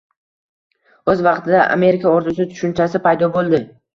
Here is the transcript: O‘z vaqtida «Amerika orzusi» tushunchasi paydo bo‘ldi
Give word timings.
O‘z 1.13 1.19
vaqtida 1.27 1.59
«Amerika 1.75 2.13
orzusi» 2.13 2.47
tushunchasi 2.53 3.05
paydo 3.07 3.33
bo‘ldi 3.39 3.63